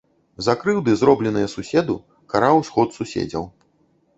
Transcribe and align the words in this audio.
За 0.45 0.53
крыўды, 0.61 0.95
зробленыя 1.01 1.51
суседу, 1.55 1.99
караў 2.33 2.65
сход 2.71 2.89
суседзяў. 2.99 3.47